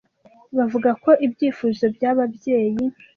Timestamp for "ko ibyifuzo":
1.03-1.83